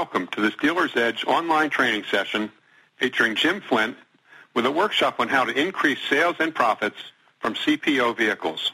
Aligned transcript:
welcome 0.00 0.26
to 0.28 0.40
this 0.40 0.54
DealersEdge 0.54 1.26
online 1.26 1.68
training 1.68 2.02
session 2.10 2.50
featuring 2.96 3.34
Jim 3.34 3.60
Flint 3.60 3.94
with 4.54 4.64
a 4.64 4.70
workshop 4.70 5.20
on 5.20 5.28
how 5.28 5.44
to 5.44 5.52
increase 5.52 5.98
sales 6.08 6.36
and 6.38 6.54
profits 6.54 6.96
from 7.38 7.52
CPO 7.52 8.16
vehicles. 8.16 8.72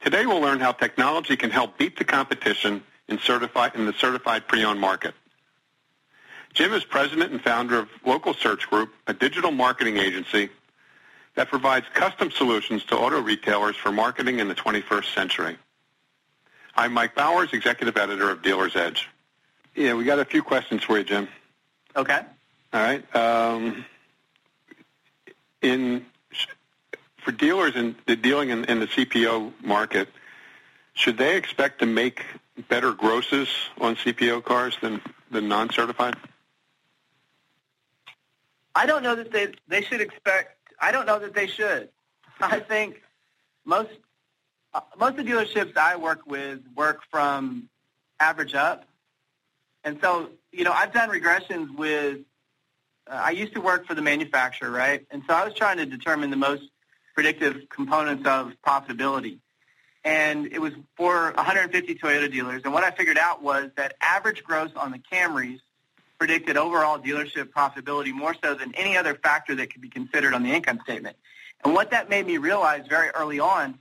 Today 0.00 0.26
we'll 0.26 0.38
learn 0.38 0.60
how 0.60 0.70
technology 0.70 1.36
can 1.36 1.50
help 1.50 1.76
beat 1.76 1.98
the 1.98 2.04
competition 2.04 2.84
in, 3.08 3.18
certified, 3.18 3.74
in 3.74 3.84
the 3.84 3.92
certified 3.94 4.46
pre-owned 4.46 4.78
market. 4.78 5.12
Jim 6.54 6.72
is 6.72 6.84
president 6.84 7.32
and 7.32 7.42
founder 7.42 7.76
of 7.76 7.88
Local 8.06 8.32
Search 8.32 8.70
Group, 8.70 8.94
a 9.08 9.14
digital 9.14 9.50
marketing 9.50 9.96
agency 9.96 10.50
that 11.34 11.48
provides 11.48 11.86
custom 11.94 12.30
solutions 12.30 12.84
to 12.84 12.96
auto 12.96 13.20
retailers 13.20 13.74
for 13.74 13.90
marketing 13.90 14.38
in 14.38 14.46
the 14.46 14.54
21st 14.54 15.12
century. 15.16 15.58
I'm 16.76 16.92
Mike 16.92 17.16
Bowers, 17.16 17.52
executive 17.52 17.96
editor 17.96 18.30
of 18.30 18.42
DealersEdge. 18.42 19.06
Yeah, 19.78 19.94
we 19.94 20.02
got 20.02 20.18
a 20.18 20.24
few 20.24 20.42
questions 20.42 20.82
for 20.82 20.98
you, 20.98 21.04
Jim. 21.04 21.28
Okay. 21.94 22.20
All 22.72 22.80
right. 22.82 23.14
Um, 23.14 23.84
in 25.62 26.04
for 27.18 27.30
dealers 27.30 27.76
in 27.76 27.94
the 28.06 28.16
dealing 28.16 28.50
in, 28.50 28.64
in 28.64 28.80
the 28.80 28.88
CPO 28.88 29.52
market, 29.62 30.08
should 30.94 31.16
they 31.16 31.36
expect 31.36 31.78
to 31.78 31.86
make 31.86 32.24
better 32.68 32.92
grosses 32.92 33.48
on 33.80 33.94
CPO 33.94 34.42
cars 34.42 34.76
than 34.82 35.00
than 35.30 35.46
non-certified? 35.46 36.16
I 38.74 38.84
don't 38.84 39.04
know 39.04 39.14
that 39.14 39.30
they 39.30 39.54
they 39.68 39.82
should 39.82 40.00
expect. 40.00 40.58
I 40.80 40.90
don't 40.90 41.06
know 41.06 41.20
that 41.20 41.34
they 41.34 41.46
should. 41.46 41.88
I 42.40 42.58
think 42.58 43.00
most 43.64 43.90
uh, 44.74 44.80
most 44.98 45.18
of 45.18 45.24
the 45.24 45.30
dealerships 45.30 45.76
I 45.76 45.94
work 45.94 46.26
with 46.26 46.62
work 46.74 47.02
from 47.12 47.68
average 48.18 48.54
up, 48.56 48.84
and 49.84 49.98
so 50.02 50.30
you 50.52 50.64
know 50.64 50.72
I've 50.72 50.92
done 50.92 51.10
regressions 51.10 51.76
with. 51.76 52.20
Uh, 53.10 53.14
I 53.14 53.30
used 53.30 53.54
to 53.54 53.60
work 53.60 53.86
for 53.86 53.94
the 53.94 54.02
manufacturer, 54.02 54.70
right? 54.70 55.06
And 55.10 55.22
so 55.26 55.34
I 55.34 55.44
was 55.44 55.54
trying 55.54 55.78
to 55.78 55.86
determine 55.86 56.30
the 56.30 56.36
most 56.36 56.62
predictive 57.14 57.68
components 57.70 58.28
of 58.28 58.52
profitability. 58.66 59.38
And 60.04 60.46
it 60.52 60.60
was 60.60 60.72
for 60.96 61.32
150 61.32 61.94
Toyota 61.96 62.30
dealers. 62.30 62.62
And 62.64 62.72
what 62.72 62.84
I 62.84 62.90
figured 62.90 63.18
out 63.18 63.42
was 63.42 63.70
that 63.76 63.94
average 64.00 64.44
gross 64.44 64.70
on 64.76 64.92
the 64.92 64.98
Camrys 64.98 65.58
predicted 66.18 66.56
overall 66.56 66.98
dealership 66.98 67.50
profitability 67.50 68.12
more 68.12 68.34
so 68.42 68.54
than 68.54 68.74
any 68.74 68.96
other 68.96 69.14
factor 69.14 69.54
that 69.54 69.72
could 69.72 69.80
be 69.80 69.88
considered 69.88 70.34
on 70.34 70.42
the 70.42 70.52
income 70.52 70.80
statement. 70.84 71.16
And 71.64 71.74
what 71.74 71.90
that 71.90 72.08
made 72.08 72.26
me 72.26 72.38
realize 72.38 72.86
very 72.88 73.08
early 73.10 73.40
on 73.40 73.78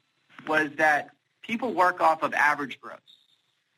was 0.48 0.70
that 0.78 1.10
people 1.42 1.74
work 1.74 2.02
off 2.02 2.24
of 2.24 2.34
average 2.34 2.80
gross. 2.80 3.00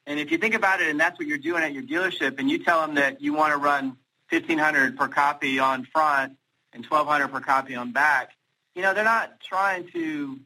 And 0.09 0.19
if 0.19 0.31
you 0.31 0.39
think 0.39 0.55
about 0.55 0.81
it, 0.81 0.89
and 0.89 0.99
that's 0.99 1.19
what 1.19 1.27
you're 1.27 1.37
doing 1.37 1.61
at 1.61 1.71
your 1.71 1.83
dealership, 1.83 2.39
and 2.39 2.49
you 2.49 2.57
tell 2.57 2.81
them 2.81 2.95
that 2.95 3.21
you 3.21 3.33
want 3.33 3.53
to 3.53 3.57
run 3.57 3.95
1500 4.31 4.97
per 4.97 5.07
copy 5.07 5.59
on 5.59 5.85
front 5.85 6.35
and 6.73 6.83
1200 6.83 7.27
per 7.27 7.39
copy 7.39 7.75
on 7.75 7.91
back, 7.91 8.31
you 8.73 8.81
know, 8.81 8.95
they're 8.95 9.03
not 9.03 9.39
trying 9.39 9.87
to 9.91 10.39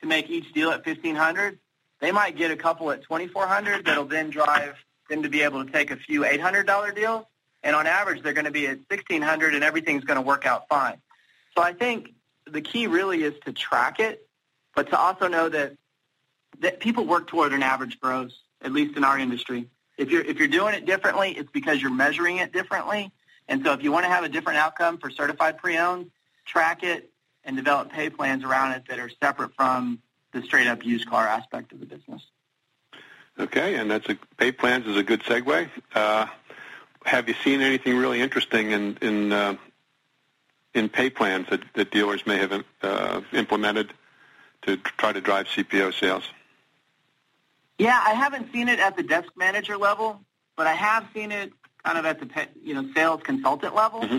to 0.00 0.06
make 0.06 0.30
each 0.30 0.50
deal 0.54 0.70
at 0.70 0.86
1500. 0.86 1.58
They 2.00 2.12
might 2.12 2.34
get 2.34 2.50
a 2.50 2.56
couple 2.56 2.90
at 2.90 3.02
2400 3.02 3.84
that'll 3.84 4.06
then 4.06 4.30
drive 4.30 4.76
them 5.10 5.22
to 5.22 5.28
be 5.28 5.42
able 5.42 5.66
to 5.66 5.70
take 5.70 5.90
a 5.90 5.96
few 5.96 6.22
$800 6.22 6.94
deals 6.94 7.26
and 7.62 7.76
on 7.76 7.86
average 7.86 8.22
they're 8.22 8.32
going 8.32 8.46
to 8.46 8.50
be 8.50 8.66
at 8.66 8.78
1600 8.88 9.54
and 9.54 9.62
everything's 9.62 10.04
going 10.04 10.16
to 10.16 10.22
work 10.22 10.46
out 10.46 10.66
fine. 10.66 10.96
So 11.54 11.62
I 11.62 11.74
think 11.74 12.14
the 12.50 12.62
key 12.62 12.86
really 12.86 13.22
is 13.22 13.34
to 13.44 13.52
track 13.52 14.00
it, 14.00 14.26
but 14.74 14.88
to 14.88 14.98
also 14.98 15.28
know 15.28 15.50
that 15.50 15.74
that 16.60 16.80
people 16.80 17.04
work 17.04 17.26
toward 17.26 17.52
an 17.52 17.62
average 17.62 18.00
gross, 18.00 18.32
at 18.62 18.72
least 18.72 18.96
in 18.96 19.04
our 19.04 19.18
industry. 19.18 19.68
If 19.96 20.10
you're 20.10 20.22
if 20.22 20.38
you're 20.38 20.48
doing 20.48 20.74
it 20.74 20.86
differently, 20.86 21.32
it's 21.36 21.50
because 21.50 21.80
you're 21.80 21.90
measuring 21.90 22.38
it 22.38 22.52
differently. 22.52 23.12
And 23.48 23.64
so 23.64 23.72
if 23.72 23.82
you 23.82 23.92
want 23.92 24.04
to 24.04 24.10
have 24.10 24.24
a 24.24 24.28
different 24.28 24.58
outcome 24.58 24.98
for 24.98 25.10
certified 25.10 25.58
pre-owned, 25.58 26.10
track 26.44 26.82
it 26.82 27.10
and 27.44 27.56
develop 27.56 27.90
pay 27.90 28.08
plans 28.08 28.44
around 28.44 28.72
it 28.72 28.84
that 28.88 28.98
are 28.98 29.10
separate 29.20 29.54
from 29.54 30.00
the 30.32 30.42
straight 30.42 30.66
up 30.66 30.84
used 30.84 31.08
car 31.08 31.26
aspect 31.26 31.72
of 31.72 31.80
the 31.80 31.86
business. 31.86 32.22
Okay, 33.38 33.76
and 33.76 33.90
that's 33.90 34.08
a 34.08 34.16
pay 34.36 34.52
plans 34.52 34.86
is 34.86 34.96
a 34.96 35.02
good 35.02 35.22
segue. 35.22 35.68
Uh, 35.94 36.26
have 37.04 37.28
you 37.28 37.34
seen 37.42 37.60
anything 37.60 37.96
really 37.96 38.20
interesting 38.20 38.70
in 38.70 38.98
in 39.00 39.32
uh, 39.32 39.56
in 40.74 40.88
pay 40.88 41.10
plans 41.10 41.48
that, 41.50 41.62
that 41.74 41.90
dealers 41.90 42.26
may 42.26 42.36
have 42.36 42.64
uh, 42.82 43.20
implemented 43.32 43.92
to 44.62 44.76
try 44.76 45.12
to 45.12 45.20
drive 45.20 45.46
CPO 45.46 45.98
sales? 45.98 46.24
Yeah, 47.80 47.98
I 48.04 48.12
haven't 48.12 48.52
seen 48.52 48.68
it 48.68 48.78
at 48.78 48.98
the 48.98 49.02
desk 49.02 49.30
manager 49.36 49.78
level, 49.78 50.20
but 50.54 50.66
I 50.66 50.74
have 50.74 51.06
seen 51.14 51.32
it 51.32 51.50
kind 51.82 51.96
of 51.96 52.04
at 52.04 52.20
the 52.20 52.28
you 52.62 52.74
know 52.74 52.86
sales 52.94 53.22
consultant 53.24 53.74
level. 53.74 54.02
Mm-hmm. 54.02 54.18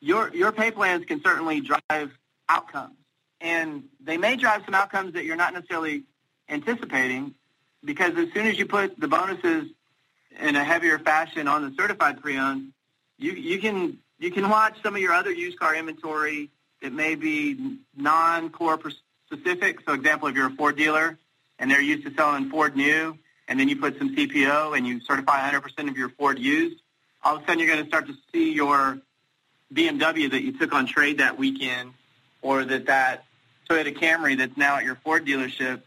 Your 0.00 0.30
your 0.34 0.52
pay 0.52 0.70
plans 0.70 1.06
can 1.06 1.22
certainly 1.22 1.62
drive 1.62 2.10
outcomes, 2.50 2.96
and 3.40 3.84
they 4.04 4.18
may 4.18 4.36
drive 4.36 4.60
some 4.66 4.74
outcomes 4.74 5.14
that 5.14 5.24
you're 5.24 5.36
not 5.36 5.54
necessarily 5.54 6.02
anticipating, 6.50 7.34
because 7.82 8.14
as 8.18 8.28
soon 8.34 8.46
as 8.46 8.58
you 8.58 8.66
put 8.66 9.00
the 9.00 9.08
bonuses 9.08 9.70
in 10.38 10.54
a 10.54 10.62
heavier 10.62 10.98
fashion 10.98 11.48
on 11.48 11.62
the 11.62 11.74
certified 11.78 12.20
pre-owned, 12.20 12.72
you 13.16 13.32
you 13.32 13.58
can 13.58 13.96
you 14.18 14.30
can 14.30 14.50
watch 14.50 14.76
some 14.82 14.94
of 14.94 15.00
your 15.00 15.14
other 15.14 15.32
used 15.32 15.58
car 15.58 15.74
inventory 15.74 16.50
that 16.82 16.92
may 16.92 17.14
be 17.14 17.78
non-core 17.96 18.78
specific. 19.32 19.80
So, 19.86 19.94
example, 19.94 20.28
if 20.28 20.34
you're 20.34 20.48
a 20.48 20.56
Ford 20.56 20.76
dealer 20.76 21.18
and 21.58 21.70
they're 21.70 21.80
used 21.80 22.06
to 22.06 22.14
selling 22.14 22.50
Ford 22.50 22.76
new, 22.76 23.16
and 23.48 23.58
then 23.58 23.68
you 23.68 23.76
put 23.76 23.98
some 23.98 24.14
CPO 24.14 24.76
and 24.76 24.86
you 24.86 25.00
certify 25.00 25.48
100% 25.50 25.88
of 25.88 25.96
your 25.96 26.08
Ford 26.10 26.38
used, 26.38 26.80
all 27.22 27.36
of 27.36 27.42
a 27.42 27.46
sudden 27.46 27.58
you're 27.58 27.68
going 27.68 27.82
to 27.82 27.88
start 27.88 28.06
to 28.06 28.14
see 28.32 28.52
your 28.52 28.98
BMW 29.72 30.30
that 30.30 30.42
you 30.42 30.56
took 30.58 30.72
on 30.72 30.86
trade 30.86 31.18
that 31.18 31.38
weekend, 31.38 31.92
or 32.42 32.64
that 32.64 32.86
that 32.86 33.24
Toyota 33.68 33.96
Camry 33.96 34.38
that's 34.38 34.56
now 34.56 34.76
at 34.76 34.84
your 34.84 34.96
Ford 34.96 35.26
dealership, 35.26 35.82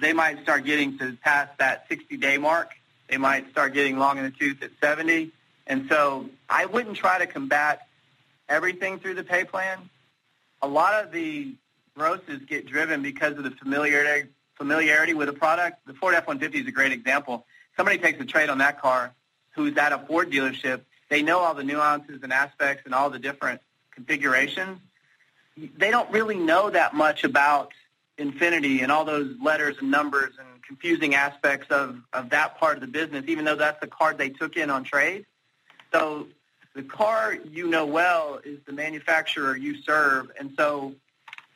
they 0.00 0.12
might 0.12 0.42
start 0.42 0.64
getting 0.64 0.96
to 0.98 1.16
past 1.22 1.58
that 1.58 1.88
60-day 1.90 2.38
mark 2.38 2.70
they 3.08 3.16
might 3.16 3.50
start 3.50 3.74
getting 3.74 3.98
long 3.98 4.18
in 4.18 4.24
the 4.24 4.30
tooth 4.30 4.62
at 4.62 4.70
70. 4.80 5.30
And 5.66 5.86
so 5.88 6.28
I 6.48 6.66
wouldn't 6.66 6.96
try 6.96 7.18
to 7.18 7.26
combat 7.26 7.86
everything 8.48 8.98
through 8.98 9.14
the 9.14 9.24
pay 9.24 9.44
plan. 9.44 9.90
A 10.62 10.68
lot 10.68 11.02
of 11.02 11.10
the 11.10 11.54
grosses 11.96 12.40
get 12.46 12.66
driven 12.66 13.02
because 13.02 13.36
of 13.36 13.44
the 13.44 13.50
familiarity 13.50 14.28
familiarity 14.58 15.14
with 15.14 15.28
a 15.28 15.32
product. 15.32 15.86
The 15.86 15.94
Ford 15.94 16.14
F-150 16.14 16.54
is 16.54 16.66
a 16.66 16.72
great 16.72 16.92
example. 16.92 17.46
Somebody 17.76 17.98
takes 17.98 18.20
a 18.20 18.24
trade 18.24 18.50
on 18.50 18.58
that 18.58 18.80
car 18.82 19.14
who's 19.52 19.76
at 19.76 19.92
a 19.92 19.98
Ford 19.98 20.30
dealership. 20.30 20.82
They 21.08 21.22
know 21.22 21.38
all 21.38 21.54
the 21.54 21.64
nuances 21.64 22.20
and 22.22 22.32
aspects 22.32 22.82
and 22.84 22.94
all 22.94 23.08
the 23.08 23.18
different 23.18 23.60
configurations. 23.92 24.80
They 25.56 25.90
don't 25.90 26.10
really 26.10 26.36
know 26.36 26.70
that 26.70 26.94
much 26.94 27.24
about 27.24 27.72
Infiniti 28.18 28.82
and 28.82 28.92
all 28.92 29.04
those 29.04 29.34
letters 29.40 29.76
and 29.80 29.90
numbers 29.90 30.34
and 30.38 30.62
confusing 30.62 31.14
aspects 31.14 31.70
of, 31.70 32.00
of 32.12 32.30
that 32.30 32.58
part 32.58 32.76
of 32.76 32.80
the 32.80 32.86
business, 32.86 33.24
even 33.26 33.44
though 33.44 33.56
that's 33.56 33.80
the 33.80 33.86
card 33.86 34.18
they 34.18 34.28
took 34.28 34.56
in 34.56 34.70
on 34.70 34.84
trade. 34.84 35.24
So 35.92 36.26
the 36.74 36.82
car 36.82 37.36
you 37.50 37.68
know 37.68 37.86
well 37.86 38.40
is 38.44 38.58
the 38.66 38.72
manufacturer 38.72 39.56
you 39.56 39.82
serve. 39.82 40.30
And 40.38 40.52
so, 40.56 40.94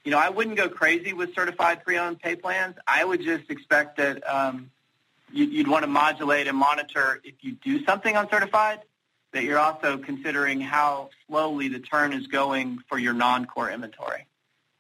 you 0.05 0.11
know, 0.11 0.19
I 0.19 0.29
wouldn't 0.29 0.57
go 0.57 0.69
crazy 0.69 1.13
with 1.13 1.35
certified 1.35 1.85
pre-owned 1.85 2.21
pay 2.21 2.37
plans. 2.37 2.77
I 2.87 3.05
would 3.05 3.23
just 3.23 3.51
expect 3.51 3.99
that 3.99 4.29
um, 4.29 4.71
you, 5.33 5.45
you'd 5.45 5.69
want 5.69 5.85
to 5.85 5.89
modulate 5.89 6.49
and 6.49 6.57
monitor 6.57 7.21
if 7.25 7.35
you 7.41 7.53
do 7.53 7.85
something 7.85 8.17
on 8.17 8.29
certified, 8.29 8.81
that 9.33 9.45
you're 9.45 9.59
also 9.59 9.99
considering 9.99 10.61
how 10.61 11.11
slowly 11.27 11.69
the 11.69 11.79
turn 11.79 12.13
is 12.13 12.27
going 12.27 12.79
for 12.89 12.99
your 12.99 13.15
non-core 13.15 13.71
inventory. 13.71 14.27